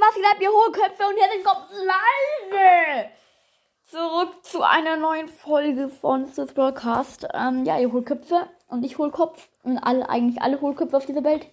was 0.00 0.14
geht 0.14 0.24
ab, 0.24 0.40
ihr 0.40 0.50
Hohlköpfe 0.50 1.02
und 1.06 1.18
herzlich 1.18 1.44
kommt 1.44 1.66
leise 1.70 3.10
zurück 3.90 4.44
zu 4.44 4.62
einer 4.62 4.96
neuen 4.96 5.28
Folge 5.28 5.88
von 5.88 6.26
Sith 6.26 6.54
Broadcast. 6.54 7.26
Ähm, 7.34 7.64
ja, 7.64 7.78
ihr 7.78 7.92
Hohlköpfe 7.92 8.48
und 8.68 8.84
ich 8.84 8.98
Hohlkopf 8.98 9.48
und 9.64 9.78
alle, 9.78 10.08
eigentlich 10.08 10.40
alle 10.40 10.60
Hohlköpfe 10.60 10.96
auf 10.96 11.06
dieser 11.06 11.24
Welt. 11.24 11.46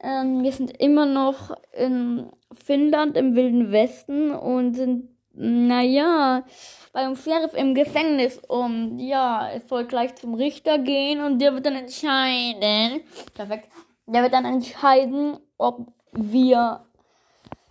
Ähm, 0.00 0.42
wir 0.42 0.52
sind 0.52 0.72
immer 0.82 1.06
noch 1.06 1.56
in 1.72 2.30
Finnland 2.52 3.16
im 3.16 3.36
Wilden 3.36 3.70
Westen 3.70 4.32
und 4.32 4.74
sind, 4.74 5.08
naja, 5.32 6.44
beim 6.92 7.16
Sheriff 7.16 7.54
im 7.54 7.74
Gefängnis. 7.74 8.38
Und 8.38 8.98
ja, 8.98 9.50
es 9.52 9.68
soll 9.68 9.86
gleich 9.86 10.16
zum 10.16 10.34
Richter 10.34 10.78
gehen 10.78 11.20
und 11.20 11.38
der 11.38 11.54
wird 11.54 11.64
dann 11.64 11.76
entscheiden. 11.76 13.02
Perfekt. 13.34 13.68
Der 14.06 14.22
wird 14.22 14.34
dann 14.34 14.44
entscheiden, 14.44 15.38
ob 15.58 15.92
wir 16.12 16.84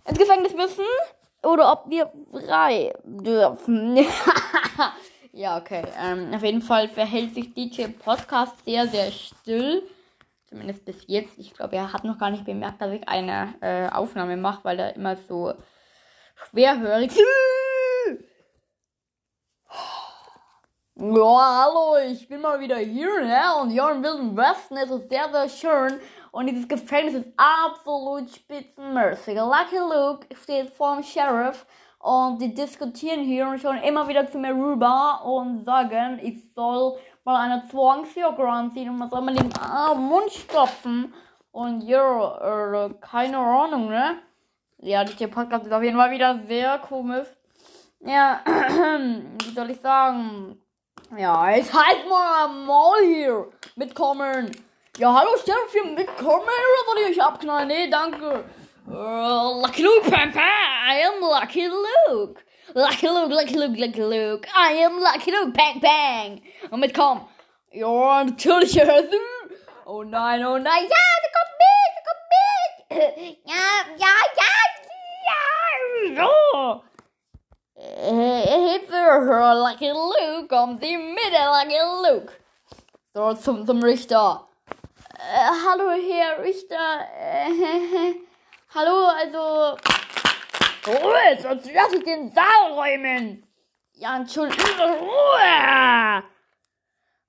ins 0.06 0.18
Gefängnis 0.18 0.54
müssen 0.54 0.84
oder 1.42 1.72
ob 1.72 1.90
wir 1.90 2.10
frei 2.30 2.92
dürfen. 3.04 3.98
ja, 5.32 5.58
okay. 5.58 5.84
Ähm, 6.00 6.32
auf 6.34 6.42
jeden 6.42 6.62
Fall 6.62 6.88
verhält 6.88 7.34
sich 7.34 7.54
DJ 7.54 7.86
Podcast 7.86 8.64
sehr, 8.64 8.86
sehr 8.88 9.10
still. 9.10 9.82
Zumindest 10.48 10.84
bis 10.84 11.04
jetzt. 11.06 11.38
Ich 11.38 11.54
glaube, 11.54 11.76
er 11.76 11.92
hat 11.92 12.04
noch 12.04 12.18
gar 12.18 12.30
nicht 12.30 12.44
bemerkt, 12.44 12.80
dass 12.80 12.92
ich 12.92 13.08
eine 13.08 13.54
äh, 13.60 13.88
Aufnahme 13.88 14.36
mache, 14.36 14.64
weil 14.64 14.78
er 14.78 14.94
immer 14.94 15.16
so 15.16 15.54
schwerhörig. 16.50 17.12
Ja, 21.12 21.64
hallo, 21.66 21.98
ich 22.10 22.26
bin 22.26 22.40
mal 22.40 22.58
wieder 22.60 22.78
hier, 22.78 23.20
ne? 23.20 23.42
Und 23.60 23.68
hier 23.68 23.90
im 23.90 24.02
Wilden 24.02 24.34
Westen 24.34 24.78
ist 24.78 24.90
es 24.90 25.06
sehr, 25.10 25.28
sehr 25.30 25.48
schön. 25.50 26.00
Und 26.32 26.46
dieses 26.46 26.66
Gefängnis 26.66 27.12
ist 27.12 27.28
absolut 27.36 28.30
spitzenmäßig. 28.30 29.34
Lucky 29.34 29.76
Luke 29.76 30.26
steht 30.34 30.70
vor 30.70 30.94
dem 30.94 31.04
Sheriff 31.04 31.66
und 31.98 32.40
die 32.40 32.54
diskutieren 32.54 33.20
hier 33.20 33.46
und 33.48 33.60
schauen 33.60 33.82
immer 33.82 34.08
wieder 34.08 34.30
zu 34.30 34.38
mir 34.38 34.54
rüber 34.54 35.20
und 35.26 35.66
sagen, 35.66 36.20
ich 36.22 36.50
soll 36.54 36.96
mal 37.24 37.38
eine 37.38 37.68
Zwangsjacke 37.68 38.48
anziehen 38.48 38.88
und 38.88 38.96
man 38.96 39.10
soll 39.10 39.20
mal 39.20 39.34
den 39.34 39.52
ah, 39.60 39.92
Mund 39.92 40.32
stopfen. 40.32 41.12
Und 41.52 41.82
ja, 41.82 42.86
äh, 42.86 42.94
keine 43.02 43.36
Ahnung, 43.36 43.90
ne? 43.90 44.20
Ja, 44.78 45.04
der 45.04 45.26
Podcast 45.26 45.66
ist 45.66 45.72
auf 45.72 45.82
jeden 45.82 45.98
Fall 45.98 46.12
wieder 46.12 46.40
sehr 46.46 46.78
komisch. 46.78 47.28
Ja, 48.00 48.40
wie 48.46 49.54
soll 49.54 49.68
ich 49.68 49.80
sagen? 49.82 50.63
Ja, 51.12 51.50
jetzt 51.50 51.72
halt 51.72 52.08
mal 52.08 52.44
am 52.44 52.66
Maul 52.66 53.04
hier 53.04 53.46
mitkommen. 53.76 54.50
Ja, 54.96 55.14
hallo, 55.14 55.30
Sheriff 55.36 55.72
hier 55.72 55.84
mitkommen 55.84 56.40
oder 56.42 56.84
soll 56.86 56.98
ich 57.02 57.18
euch 57.18 57.22
abknallen? 57.22 57.68
Nee, 57.68 57.88
danke. 57.88 58.44
Uh, 58.86 59.60
Lucky 59.62 59.82
Luke, 59.82 60.10
Papa, 60.10 60.40
I 60.40 61.04
am 61.06 61.20
Lucky 61.20 61.66
Luke. 61.68 62.40
Lucky 62.74 63.06
Luke, 63.06 63.32
Lucky 63.32 63.54
Luke, 63.54 63.78
Lucky 63.78 64.00
Luke. 64.00 64.48
I 64.56 64.84
am 64.84 64.98
Lucky 64.98 65.30
Luke, 65.30 65.52
bang, 65.52 65.80
bang. 65.80 66.42
Und 66.70 66.80
mitkommen. 66.80 67.28
Ja, 67.70 68.24
natürlich, 68.24 68.76
Herr 68.76 69.04
Oh 69.84 70.02
nein, 70.02 70.44
oh 70.44 70.58
nein. 70.58 70.84
Ja, 70.84 71.04
der 71.22 71.30
kommt 71.36 71.54
mit, 71.60 71.94
der 71.94 72.04
kommt 72.08 73.18
mit. 73.20 73.44
Ja, 73.46 73.64
ja, 73.98 74.14
ja, 74.36 74.52
ja. 76.16 76.24
So. 76.24 76.93
Hilfe, 78.04 79.54
Lucky 79.54 79.88
Luke, 79.88 80.46
kommen 80.48 80.78
Sie 80.78 80.96
mit, 80.96 81.32
Lucky 81.32 81.78
Luke. 82.02 82.32
So, 83.14 83.32
zum, 83.32 83.66
zum 83.66 83.82
Richter. 83.82 84.46
Äh, 85.18 85.48
hallo, 85.66 85.90
Herr 85.90 86.42
Richter. 86.42 87.00
Äh, 87.18 87.48
hallo, 88.74 89.06
also. 89.06 89.78
Ruhe, 90.86 91.38
sonst 91.40 91.70
lass 91.72 91.94
ich 91.94 92.04
den 92.04 92.30
Saal 92.30 92.72
räumen. 92.72 93.46
Ja, 93.94 94.16
Entschuldigung, 94.16 94.98
Ruhe. 95.00 96.24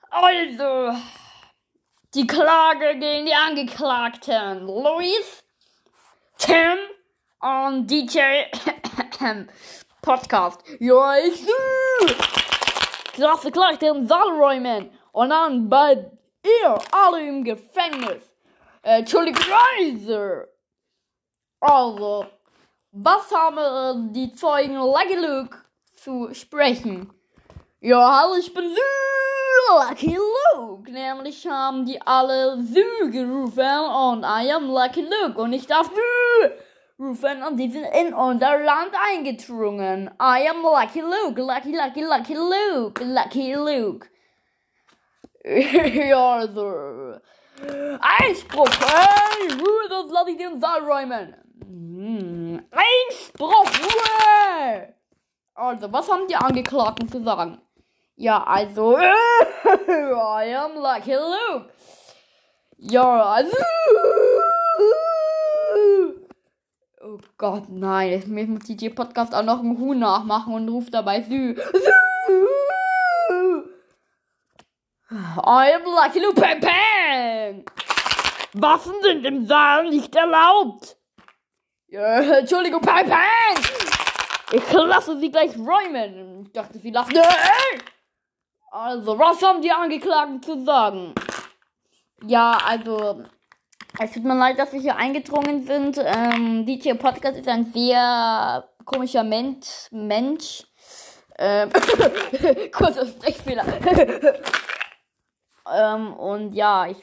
Also, 0.10 0.98
die 2.14 2.28
Klage 2.28 3.00
gegen 3.00 3.28
die 3.28 3.34
Angeklagten. 3.34 4.68
Luis, 4.68 5.42
Tim 6.38 6.78
und 7.40 7.88
DJ 7.88 8.20
Podcast. 10.06 10.62
Ja, 10.80 11.18
ich 11.18 11.44
lasse 13.18 13.52
gleich 13.52 13.80
den 13.80 14.08
Saal 14.08 14.30
räumen. 14.30 14.92
Und 15.12 15.30
dann 15.32 15.68
bei 15.68 16.12
ihr 16.44 16.78
alle 16.92 17.28
im 17.28 17.44
Gefängnis. 17.44 18.24
Äh, 18.84 19.00
Entschuldigung. 19.00 19.42
Also, 21.60 22.28
was 22.92 23.32
haben 23.32 23.58
äh, 23.58 24.14
die 24.14 24.32
Zeugen 24.36 24.76
Lucky 24.76 25.16
Luke 25.16 25.58
zu 25.96 26.32
sprechen? 26.34 27.12
Ja, 27.80 28.22
hallo, 28.22 28.36
ich 28.36 28.54
bin 28.54 28.76
Lucky 29.70 30.18
Luke. 30.54 30.92
Nämlich 30.92 31.48
haben 31.48 31.84
die 31.84 32.00
alle 32.00 32.62
Sü 32.62 33.10
gerufen 33.10 33.80
und 33.80 34.24
I 34.24 34.52
am 34.52 34.68
Lucky 34.68 35.02
Luke 35.02 35.42
und 35.42 35.52
ich 35.54 35.66
darf 35.66 35.88
Sü 35.88 36.52
rufen 37.00 37.44
und 37.44 37.58
die 37.58 37.70
sind 37.70 37.86
in 37.86 38.14
unser 38.14 38.58
Land 38.60 38.92
eingedrungen. 38.94 40.10
I 40.20 40.48
am 40.50 40.62
Lucky 40.62 41.02
Luke, 41.02 41.42
Lucky, 41.42 41.76
Lucky, 41.76 42.04
Lucky 42.04 42.36
Luke, 42.36 43.04
Lucky 43.04 43.54
Luke. 43.54 44.08
ja, 46.10 46.36
also. 46.36 47.20
Einspruch! 48.00 48.70
Hey, 48.80 49.48
Ruhe, 49.54 49.90
sonst 49.90 50.12
lass 50.12 50.28
ich 50.28 50.38
den 50.38 50.60
Saal 50.60 50.84
räumen. 50.84 51.36
Hm. 51.62 52.66
Einspruch! 52.72 53.66
Ruhe! 53.66 54.94
Also, 55.54 55.92
was 55.92 56.12
haben 56.12 56.28
die 56.28 56.36
Angeklagten 56.36 57.08
zu 57.08 57.24
sagen? 57.24 57.62
Ja, 58.16 58.44
also. 58.44 58.98
I 58.98 60.56
am 60.56 60.76
Lucky 60.76 61.14
Luke. 61.14 61.70
Ja, 62.78 63.24
also. 63.24 63.56
Oh 67.08 67.20
Gott, 67.38 67.70
nein. 67.70 68.10
Jetzt 68.10 68.28
muss 68.28 68.66
DJ 68.66 68.90
Podcast 68.90 69.36
auch 69.36 69.44
noch 69.44 69.60
einen 69.60 69.78
Huhn 69.78 70.00
nachmachen 70.00 70.56
und 70.56 70.68
ruft 70.70 70.92
dabei 70.92 71.22
Sü. 71.22 71.54
Sü! 71.54 72.48
I 75.12 75.72
am 75.76 75.84
Lucky 75.84 76.20
Luke 76.20 76.42
Bang! 76.42 77.64
Waffen 78.54 78.94
sind 79.04 79.24
im 79.24 79.46
Saal 79.46 79.88
nicht 79.88 80.16
erlaubt! 80.16 80.98
Ja, 81.90 82.40
Entschuldigung, 82.40 82.82
Bang 82.82 83.08
Bang! 83.08 83.64
Ich 84.52 84.74
lasse 84.74 85.20
sie 85.20 85.30
gleich 85.30 85.56
räumen. 85.60 86.46
Ich 86.48 86.54
dachte, 86.54 86.80
sie 86.80 86.90
lassen. 86.90 87.14
Also, 88.72 89.20
was 89.20 89.44
haben 89.44 89.62
die 89.62 89.72
Angeklagten 89.72 90.42
zu 90.42 90.66
sagen? 90.66 91.14
Ja, 92.24 92.58
also, 92.66 93.26
es 94.00 94.12
tut 94.12 94.24
mir 94.24 94.36
leid, 94.36 94.60
dass 94.60 94.74
wir 94.74 94.80
hier 94.80 94.96
eingedrungen 94.96 95.66
sind. 95.66 96.00
Ähm, 96.04 96.66
DJ 96.66 96.94
Podcast 96.94 97.38
ist 97.38 97.48
ein 97.48 97.66
sehr 97.66 98.68
komischer 98.84 99.24
Mensch. 99.24 99.88
Mensch. 99.92 100.66
Ähm, 101.38 101.70
kurzer 102.72 103.06
Sprechfehler. 103.06 103.66
Ähm, 105.68 106.14
und 106.14 106.54
ja, 106.54 106.88
ich 106.88 106.98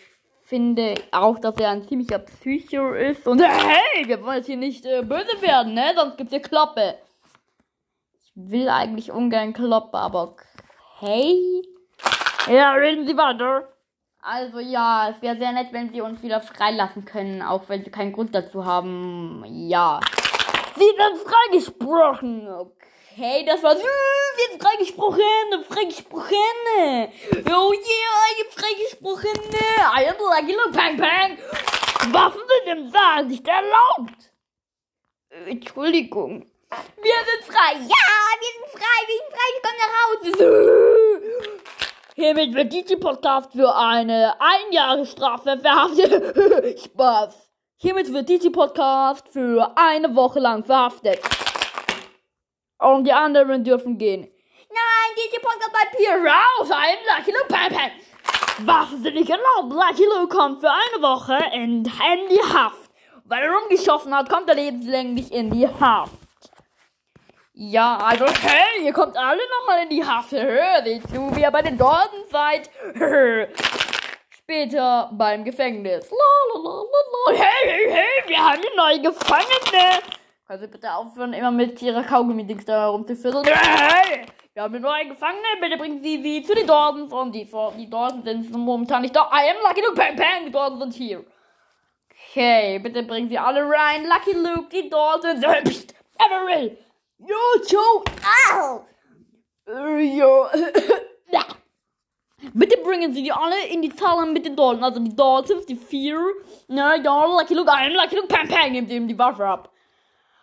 finde 0.44 0.94
auch, 1.10 1.38
dass 1.38 1.56
er 1.56 1.70
ein 1.70 1.88
ziemlicher 1.88 2.20
Psycho 2.20 2.92
ist. 2.92 3.26
Und 3.26 3.42
hey, 3.42 4.06
wir 4.06 4.22
wollen 4.22 4.36
jetzt 4.36 4.46
hier 4.46 4.56
nicht 4.56 4.84
äh, 4.86 5.02
böse 5.02 5.40
werden, 5.40 5.74
ne? 5.74 5.92
Sonst 5.96 6.16
gibt's 6.16 6.32
hier 6.32 6.42
Kloppe. 6.42 6.94
Ich 8.14 8.30
will 8.36 8.68
eigentlich 8.68 9.10
ungern 9.10 9.52
Kloppe, 9.52 9.98
aber 9.98 10.36
okay. 11.00 11.62
Ja, 12.48 12.72
reden 12.72 13.06
Sie 13.06 13.16
weiter. 13.16 13.71
Also 14.24 14.60
ja, 14.60 15.10
es 15.10 15.20
wäre 15.20 15.36
sehr 15.36 15.50
nett, 15.50 15.72
wenn 15.72 15.92
Sie 15.92 16.00
uns 16.00 16.22
wieder 16.22 16.40
freilassen 16.40 17.04
können, 17.04 17.42
auch 17.42 17.68
wenn 17.68 17.82
Sie 17.82 17.90
keinen 17.90 18.12
Grund 18.12 18.32
dazu 18.32 18.64
haben. 18.64 19.44
Ja. 19.48 19.98
Sie 20.76 20.84
sind 20.84 21.18
freigesprochen. 21.28 22.48
Okay. 22.48 23.44
Das 23.44 23.60
war's. 23.64 23.78
Jetzt 23.78 24.62
freigesprochen, 24.62 25.20
freigesprochen. 25.68 26.36
Oh 27.50 27.72
yeah, 27.72 28.22
ich 28.30 28.44
hab 28.44 28.52
freigesprochen. 28.52 29.38
Lucky 30.20 30.52
look, 30.52 30.72
bang, 30.72 30.96
bang. 30.96 31.36
Waffen 32.12 32.40
sind 32.46 32.78
im 32.78 32.90
Saal 32.92 33.26
nicht 33.26 33.46
erlaubt. 33.46 34.32
Entschuldigung. 35.46 36.46
Wir 37.02 37.14
sind 37.26 37.52
frei. 37.52 37.72
Ja, 37.72 38.06
wir 38.40 38.52
sind 38.54 38.70
frei. 38.70 38.98
Wir 39.06 39.16
sind 39.18 39.32
frei. 39.34 39.48
Wir 39.52 39.62
kommen 39.62 39.80
nach 39.82 39.94
Hause. 40.06 41.21
Hiermit 42.22 42.54
wird 42.54 42.72
DJ 42.72 42.94
Podcast 42.94 43.50
für 43.52 43.74
eine 43.74 44.36
Einjahresstrafe 44.38 45.58
verhaftet. 45.58 46.78
Spaß. 46.84 47.50
Hiermit 47.78 48.12
wird 48.12 48.28
DJ 48.28 48.50
Podcast 48.50 49.28
für 49.28 49.72
eine 49.74 50.14
Woche 50.14 50.38
lang 50.38 50.62
verhaftet. 50.62 51.18
Und 52.78 53.08
die 53.08 53.12
anderen 53.12 53.64
dürfen 53.64 53.98
gehen. 53.98 54.20
Nein, 54.20 55.16
DJ 55.16 55.40
Podcast 55.40 55.72
bleibt 55.72 55.96
hier 55.96 56.10
raus. 56.10 56.70
Ein 56.70 56.96
Lucky 57.10 57.32
Luke 57.32 57.48
Pepe. 57.48 57.90
Waffen 58.68 59.02
sind 59.02 59.14
nicht 59.16 59.28
erlaubt. 59.28 59.72
Lucky 59.72 60.04
Luke 60.04 60.28
kommt 60.28 60.60
für 60.60 60.70
eine 60.70 61.02
Woche 61.02 61.38
in 61.52 61.82
die 61.82 61.90
Haft. 62.54 62.88
weil 63.24 63.42
er 63.42 63.50
rumgeschossen 63.52 64.14
hat, 64.16 64.28
kommt 64.28 64.48
er 64.48 64.54
lebenslänglich 64.54 65.32
in 65.32 65.50
die 65.50 65.66
Haft. 65.66 66.21
Ja, 67.54 67.98
also, 67.98 68.24
hey, 68.26 68.86
ihr 68.86 68.94
kommt 68.94 69.14
alle 69.16 69.42
nochmal 69.60 69.82
in 69.82 69.90
die 69.90 70.02
Haft. 70.02 70.30
Seht 70.30 71.02
zu, 71.08 71.36
wie 71.36 71.42
ihr 71.42 71.50
bei 71.50 71.60
den 71.60 71.76
Dorten 71.76 72.24
seid. 72.30 72.70
Später 74.30 75.10
beim 75.12 75.44
Gefängnis. 75.44 76.10
Lalalala. 76.10 76.86
Hey, 77.28 77.68
hey, 77.68 77.90
hey, 77.90 78.22
wir 78.26 78.38
haben 78.38 78.56
eine 78.56 78.76
neue 78.76 79.00
Gefangene. 79.02 80.00
Kannst 80.46 80.64
du 80.64 80.68
bitte 80.68 80.94
aufhören, 80.94 81.34
immer 81.34 81.50
mit 81.50 81.80
ihrer 81.82 82.02
Kaugummi-Dings 82.02 82.64
da 82.64 82.84
herumzufüttern? 82.84 83.44
Hey, 83.44 84.24
wir 84.54 84.62
haben 84.62 84.74
eine 84.74 84.82
neue 84.82 85.08
Gefangene. 85.08 85.44
Bitte 85.60 85.76
bringen 85.76 86.02
Sie 86.02 86.22
sie 86.22 86.42
zu 86.42 86.54
den 86.54 86.66
Dordens. 86.66 87.12
Und 87.12 87.34
die, 87.34 87.46
die 87.76 87.90
Dordens 87.90 88.24
sind 88.24 88.56
momentan 88.56 89.02
nicht 89.02 89.14
da. 89.14 89.30
I 89.30 89.50
am 89.50 89.56
Lucky 89.62 89.82
Luke. 89.82 89.94
Bang, 89.94 90.16
bang, 90.16 90.46
die 90.46 90.52
Dordens 90.52 90.80
sind 90.80 90.94
hier. 90.94 91.22
Okay, 92.30 92.78
bitte 92.78 93.02
bringen 93.02 93.28
Sie 93.28 93.38
alle 93.38 93.60
rein. 93.60 94.06
Lucky 94.06 94.32
Luke, 94.32 94.68
die 94.72 94.88
Dordens. 94.88 95.44
Psst, 95.64 95.94
Everell. 96.18 96.78
Yo, 97.26 97.36
Joe. 97.68 98.04
Ow. 98.52 98.84
Uh, 99.68 99.98
yo. 99.98 100.48
Bitte 102.54 102.76
bringen 102.82 103.14
Sie 103.14 103.22
die 103.22 103.32
alle 103.32 103.66
in 103.66 103.82
die 103.82 103.94
Zahlen 103.94 104.32
mit 104.32 104.44
den 104.44 104.56
Dalton. 104.56 104.82
Also 104.82 104.98
die 104.98 105.14
Daltons, 105.14 105.64
die 105.66 105.76
vier. 105.76 106.18
Na 106.66 106.96
ja, 106.96 107.24
Lucky 107.24 107.54
Luke, 107.54 107.70
I'm 107.70 107.94
Lucky 107.94 108.16
Luke, 108.16 108.26
Pam 108.26 108.48
Pam, 108.48 108.72
nimmt 108.72 108.90
ihm 108.90 109.06
die 109.06 109.18
Waffe 109.18 109.46
ab. 109.46 109.70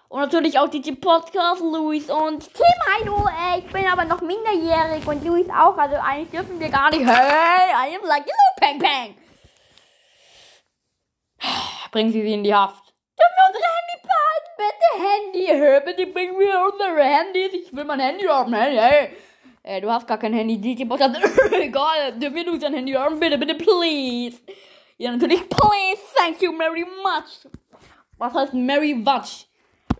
Und 0.08 0.22
natürlich 0.22 0.58
auch 0.58 0.70
die 0.70 0.80
Podcast, 0.94 1.62
Luis 1.62 2.10
und 2.10 2.52
Tim, 2.54 2.66
hallo, 2.96 3.28
ey, 3.28 3.60
ich 3.60 3.72
bin 3.72 3.86
aber 3.86 4.06
noch 4.06 4.22
minderjährig 4.22 5.06
und 5.06 5.24
Luis 5.24 5.48
auch, 5.50 5.78
also 5.78 5.98
eigentlich 5.98 6.32
dürfen 6.32 6.60
wir 6.60 6.70
gar 6.70 6.90
nicht. 6.90 7.06
Hey, 7.06 7.70
I 7.70 7.96
am 7.96 8.02
Lucky 8.02 8.32
Luke, 8.32 8.60
Pang 8.60 8.80
Pang. 8.80 9.16
Bringen 11.92 12.12
Sie 12.12 12.24
sie 12.24 12.34
in 12.34 12.44
die 12.44 12.56
Haft. 12.56 12.84
Dürfen 13.18 13.36
wir 13.36 13.46
unsere 13.50 13.66
Handy 13.66 14.02
behalten? 14.02 14.52
Bitte 14.58 14.89
Handy. 15.00 15.48
Hör, 15.48 15.80
bitte 15.80 16.06
bringen 16.08 16.38
wir 16.38 16.62
unsere 16.72 17.02
Handys. 17.02 17.54
Ich 17.54 17.74
will 17.76 17.86
mein 17.86 18.00
Handy 18.00 18.26
haben. 18.26 18.54
Hey, 18.54 18.76
hey. 18.76 19.10
Ey, 19.64 19.82
du 19.82 19.90
hast 19.90 20.06
gar 20.06 20.18
kein 20.18 20.34
Handy. 20.34 20.58
DJ 20.60 20.86
Podcast. 20.86 21.16
Egal. 21.52 22.20
Dürfen 22.20 22.36
wir 22.36 22.52
uns 22.52 22.64
ein 22.64 22.74
Handy 22.74 22.92
haben? 22.94 23.20
Bitte, 23.20 23.38
bitte, 23.38 23.56
please. 23.56 24.38
Ja, 24.98 25.12
natürlich. 25.12 25.48
Please. 25.48 26.02
Thank 26.16 26.42
you 26.42 26.56
very 26.58 26.86
much. 27.04 27.50
Was 28.18 28.34
heißt 28.34 28.54
Mary 28.54 28.94
Watch? 29.06 29.46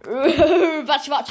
Watch, 0.06 1.10
watch. 1.10 1.30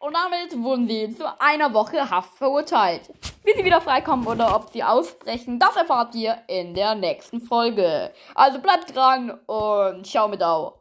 Und 0.00 0.14
damit 0.14 0.62
wurden 0.62 0.88
sie 0.88 1.14
zu 1.16 1.24
einer 1.40 1.72
Woche 1.72 2.08
Haft 2.08 2.36
verurteilt. 2.36 3.10
Wie 3.44 3.52
sie 3.56 3.64
wieder 3.64 3.80
freikommen 3.80 4.26
oder 4.26 4.54
ob 4.54 4.70
sie 4.70 4.82
ausbrechen, 4.82 5.58
das 5.58 5.76
erfahrt 5.76 6.14
ihr 6.14 6.38
in 6.48 6.74
der 6.74 6.94
nächsten 6.94 7.40
Folge. 7.40 8.12
Also 8.34 8.60
bleibt 8.60 8.94
dran 8.94 9.30
und 9.46 10.06
ciao 10.06 10.28
mit 10.28 10.42
au. 10.42 10.76